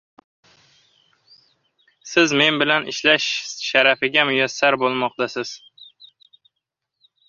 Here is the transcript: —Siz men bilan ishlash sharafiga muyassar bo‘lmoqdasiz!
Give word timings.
—Siz 2.13 2.33
men 2.43 2.57
bilan 2.63 2.89
ishlash 2.95 3.29
sharafiga 3.69 4.27
muyassar 4.33 4.83
bo‘lmoqdasiz! 4.87 5.57